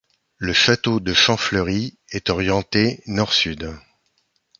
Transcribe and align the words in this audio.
Le 0.39 0.51
château 0.51 0.99
de 0.99 1.13
Champfleury 1.13 1.99
est 2.09 2.31
orienté 2.31 3.03
nord-sud. 3.05 3.71